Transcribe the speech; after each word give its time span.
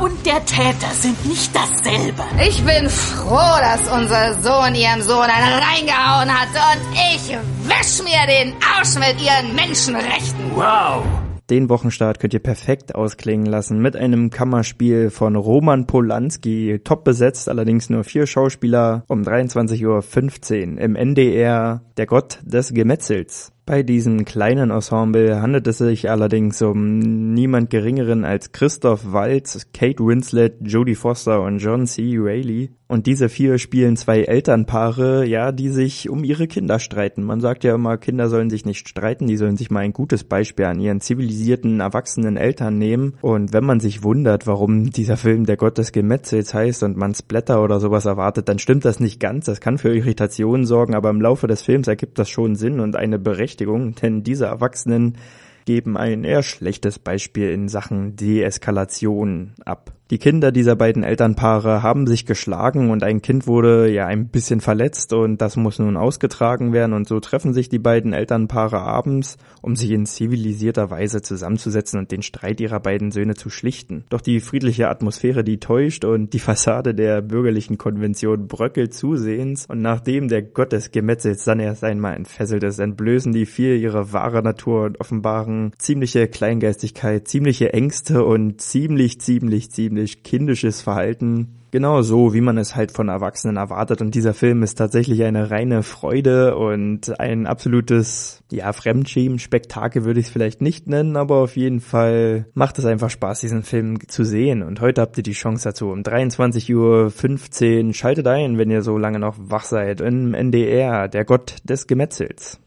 Und 0.00 0.24
der 0.24 0.44
Täter 0.44 0.90
sind 0.92 1.26
nicht 1.26 1.54
dasselbe. 1.54 2.22
Ich 2.46 2.62
bin 2.64 2.88
froh, 2.88 3.58
dass 3.60 3.90
unser 3.92 4.34
Sohn 4.42 4.74
ihrem 4.74 5.02
Sohn 5.02 5.28
einen 5.28 5.62
reingehauen 5.62 6.30
hat 6.32 6.48
und 6.54 6.80
ich 7.14 7.36
wisch 7.68 8.02
mir 8.02 8.26
den 8.26 8.54
Arsch 8.76 8.94
mit 8.94 9.22
ihren 9.22 9.54
Menschenrechten. 9.54 10.52
Wow. 10.54 11.04
Den 11.50 11.68
Wochenstart 11.68 12.20
könnt 12.20 12.32
ihr 12.32 12.40
perfekt 12.40 12.94
ausklingen 12.94 13.46
lassen 13.46 13.82
mit 13.82 13.96
einem 13.96 14.30
Kammerspiel 14.30 15.10
von 15.10 15.34
Roman 15.34 15.86
Polanski, 15.86 16.80
top 16.84 17.02
besetzt, 17.02 17.48
allerdings 17.48 17.90
nur 17.90 18.04
vier 18.04 18.28
Schauspieler 18.28 19.02
um 19.08 19.22
23.15 19.22 20.74
Uhr 20.74 20.80
im 20.80 20.94
NDR, 20.94 21.82
der 21.96 22.06
Gott 22.06 22.38
des 22.44 22.72
Gemetzels. 22.72 23.52
Bei 23.66 23.82
diesem 23.82 24.24
kleinen 24.24 24.70
Ensemble 24.70 25.40
handelt 25.40 25.66
es 25.66 25.78
sich 25.78 26.10
allerdings 26.10 26.60
um 26.62 26.98
niemand 26.98 27.70
geringeren 27.70 28.24
als 28.24 28.52
Christoph 28.52 29.12
Waltz, 29.12 29.68
Kate 29.72 30.04
Winslet, 30.04 30.56
Jodie 30.60 30.96
Foster 30.96 31.42
und 31.42 31.58
John 31.58 31.86
C. 31.86 32.16
Reilly. 32.18 32.70
Und 32.90 33.06
diese 33.06 33.28
vier 33.28 33.58
spielen 33.58 33.96
zwei 33.96 34.22
Elternpaare, 34.22 35.24
ja, 35.24 35.52
die 35.52 35.68
sich 35.68 36.10
um 36.10 36.24
ihre 36.24 36.48
Kinder 36.48 36.80
streiten. 36.80 37.22
Man 37.22 37.40
sagt 37.40 37.62
ja 37.62 37.76
immer, 37.76 37.96
Kinder 37.98 38.28
sollen 38.28 38.50
sich 38.50 38.64
nicht 38.64 38.88
streiten, 38.88 39.28
die 39.28 39.36
sollen 39.36 39.56
sich 39.56 39.70
mal 39.70 39.78
ein 39.78 39.92
gutes 39.92 40.24
Beispiel 40.24 40.64
an 40.64 40.80
ihren 40.80 41.00
zivilisierten, 41.00 41.78
erwachsenen 41.78 42.36
Eltern 42.36 42.78
nehmen. 42.78 43.14
Und 43.20 43.52
wenn 43.52 43.64
man 43.64 43.78
sich 43.78 44.02
wundert, 44.02 44.48
warum 44.48 44.90
dieser 44.90 45.16
Film 45.16 45.46
der 45.46 45.56
Gott 45.56 45.78
des 45.78 45.92
Gemetzels 45.92 46.52
heißt 46.52 46.82
und 46.82 46.96
man 46.96 47.14
Splatter 47.14 47.62
oder 47.62 47.78
sowas 47.78 48.06
erwartet, 48.06 48.48
dann 48.48 48.58
stimmt 48.58 48.84
das 48.84 48.98
nicht 48.98 49.20
ganz. 49.20 49.44
Das 49.44 49.60
kann 49.60 49.78
für 49.78 49.94
Irritationen 49.94 50.66
sorgen, 50.66 50.96
aber 50.96 51.10
im 51.10 51.20
Laufe 51.20 51.46
des 51.46 51.62
Films 51.62 51.86
ergibt 51.86 52.18
das 52.18 52.28
schon 52.28 52.56
Sinn 52.56 52.80
und 52.80 52.96
eine 52.96 53.20
Berechtigung, 53.50 53.94
denn 53.96 54.22
diese 54.22 54.46
Erwachsenen 54.46 55.16
geben 55.64 55.96
ein 55.96 56.24
eher 56.24 56.42
schlechtes 56.42 56.98
Beispiel 56.98 57.50
in 57.50 57.68
Sachen 57.68 58.14
Deeskalation 58.14 59.54
ab. 59.64 59.92
Die 60.10 60.18
Kinder 60.18 60.50
dieser 60.50 60.74
beiden 60.74 61.04
Elternpaare 61.04 61.84
haben 61.84 62.08
sich 62.08 62.26
geschlagen 62.26 62.90
und 62.90 63.04
ein 63.04 63.22
Kind 63.22 63.46
wurde 63.46 63.88
ja 63.88 64.06
ein 64.06 64.26
bisschen 64.26 64.60
verletzt 64.60 65.12
und 65.12 65.40
das 65.40 65.56
muss 65.56 65.78
nun 65.78 65.96
ausgetragen 65.96 66.72
werden 66.72 66.94
und 66.94 67.06
so 67.06 67.20
treffen 67.20 67.54
sich 67.54 67.68
die 67.68 67.78
beiden 67.78 68.12
Elternpaare 68.12 68.80
abends, 68.80 69.36
um 69.62 69.76
sich 69.76 69.92
in 69.92 70.06
zivilisierter 70.06 70.90
Weise 70.90 71.22
zusammenzusetzen 71.22 72.00
und 72.00 72.10
den 72.10 72.22
Streit 72.22 72.60
ihrer 72.60 72.80
beiden 72.80 73.12
Söhne 73.12 73.36
zu 73.36 73.50
schlichten. 73.50 74.02
Doch 74.10 74.20
die 74.20 74.40
friedliche 74.40 74.88
Atmosphäre, 74.88 75.44
die 75.44 75.60
täuscht 75.60 76.04
und 76.04 76.32
die 76.32 76.40
Fassade 76.40 76.92
der 76.92 77.22
bürgerlichen 77.22 77.78
Konvention 77.78 78.48
bröckelt 78.48 78.92
zusehends 78.92 79.66
und 79.66 79.80
nachdem 79.80 80.26
der 80.26 80.42
Gott 80.42 80.72
des 80.72 80.90
Gemetzels 80.90 81.44
dann 81.44 81.60
erst 81.60 81.84
einmal 81.84 82.16
entfesselt 82.16 82.64
ist, 82.64 82.80
entblößen 82.80 83.30
die 83.30 83.46
vier 83.46 83.76
ihre 83.76 84.12
wahre 84.12 84.42
Natur 84.42 84.86
und 84.86 84.98
offenbaren 84.98 85.70
ziemliche 85.78 86.26
Kleingeistigkeit, 86.26 87.28
ziemliche 87.28 87.72
Ängste 87.72 88.24
und 88.24 88.60
ziemlich, 88.60 89.20
ziemlich, 89.20 89.70
ziemlich 89.70 89.99
ziemlich 90.00 90.22
kindisches 90.22 90.82
Verhalten. 90.82 91.56
Genau 91.72 92.02
so, 92.02 92.34
wie 92.34 92.40
man 92.40 92.58
es 92.58 92.74
halt 92.74 92.90
von 92.90 93.08
Erwachsenen 93.08 93.56
erwartet. 93.56 94.00
Und 94.00 94.16
dieser 94.16 94.34
Film 94.34 94.64
ist 94.64 94.76
tatsächlich 94.76 95.22
eine 95.22 95.52
reine 95.52 95.84
Freude 95.84 96.56
und 96.56 97.20
ein 97.20 97.46
absolutes, 97.46 98.42
ja, 98.50 98.72
Fremdschämen-Spektakel 98.72 100.04
würde 100.04 100.18
ich 100.18 100.26
es 100.26 100.32
vielleicht 100.32 100.62
nicht 100.62 100.88
nennen, 100.88 101.16
aber 101.16 101.36
auf 101.36 101.56
jeden 101.56 101.80
Fall 101.80 102.46
macht 102.54 102.78
es 102.80 102.86
einfach 102.86 103.10
Spaß, 103.10 103.40
diesen 103.40 103.62
Film 103.62 103.98
zu 104.08 104.24
sehen. 104.24 104.64
Und 104.64 104.80
heute 104.80 105.00
habt 105.00 105.16
ihr 105.16 105.22
die 105.22 105.32
Chance 105.32 105.68
dazu. 105.68 105.90
Um 105.90 106.00
23.15 106.00 107.86
Uhr 107.86 107.94
schaltet 107.94 108.26
ein, 108.26 108.58
wenn 108.58 108.70
ihr 108.70 108.82
so 108.82 108.98
lange 108.98 109.20
noch 109.20 109.36
wach 109.38 109.64
seid, 109.64 110.00
im 110.00 110.34
NDR, 110.34 111.06
der 111.06 111.24
Gott 111.24 111.56
des 111.62 111.86
Gemetzels. 111.86 112.58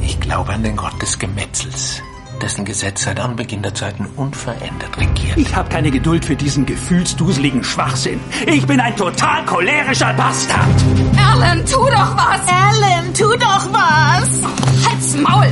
Ich 0.00 0.18
glaube 0.18 0.50
an 0.50 0.62
den 0.62 0.76
Gott 0.76 1.02
des 1.02 1.18
Gemetzels 1.18 2.00
dessen 2.46 2.64
Gesetz 2.64 3.02
seit 3.02 3.18
Anbeginn 3.18 3.60
der 3.60 3.74
Zeiten 3.74 4.06
unverändert 4.14 4.96
regiert. 4.96 5.36
Ich 5.36 5.56
habe 5.56 5.68
keine 5.68 5.90
Geduld 5.90 6.24
für 6.24 6.36
diesen 6.36 6.64
gefühlsduseligen 6.64 7.64
Schwachsinn. 7.64 8.20
Ich 8.46 8.64
bin 8.68 8.78
ein 8.78 8.94
total 8.94 9.44
cholerischer 9.46 10.14
Bastard. 10.14 10.84
Alan, 11.16 11.66
tu 11.66 11.80
doch 11.86 12.16
was! 12.16 12.46
Alan, 12.46 13.12
tu 13.12 13.24
doch 13.36 13.72
was! 13.72 14.88
Halt's 14.88 15.16
Maul! 15.16 15.48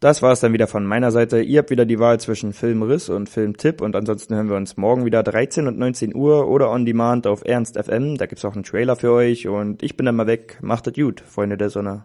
Das 0.00 0.20
war 0.20 0.32
es 0.32 0.40
dann 0.40 0.52
wieder 0.52 0.66
von 0.66 0.84
meiner 0.84 1.12
Seite. 1.12 1.40
Ihr 1.40 1.60
habt 1.60 1.70
wieder 1.70 1.86
die 1.86 1.98
Wahl 1.98 2.20
zwischen 2.20 2.52
Filmriss 2.52 3.08
und 3.08 3.30
Filmtipp 3.30 3.80
und 3.80 3.96
ansonsten 3.96 4.34
hören 4.34 4.50
wir 4.50 4.56
uns 4.56 4.76
morgen 4.76 5.06
wieder 5.06 5.22
13 5.22 5.66
und 5.66 5.78
19 5.78 6.14
Uhr 6.14 6.46
oder 6.46 6.70
on 6.70 6.84
demand 6.84 7.26
auf 7.26 7.40
Ernst 7.42 7.82
FM. 7.82 8.18
Da 8.18 8.26
gibt's 8.26 8.44
auch 8.44 8.52
einen 8.52 8.64
Trailer 8.64 8.96
für 8.96 9.12
euch 9.12 9.48
und 9.48 9.82
ich 9.82 9.96
bin 9.96 10.04
dann 10.04 10.16
mal 10.16 10.26
weg. 10.26 10.58
Macht 10.60 10.86
es 10.88 10.92
gut, 10.92 11.22
Freunde 11.26 11.56
der 11.56 11.70
Sonne. 11.70 12.04